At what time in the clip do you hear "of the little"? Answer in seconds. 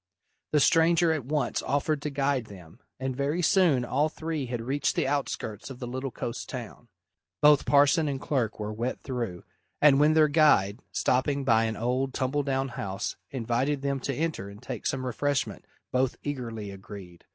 5.69-6.09